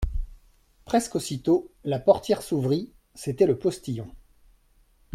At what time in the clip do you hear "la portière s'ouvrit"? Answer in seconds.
1.83-2.91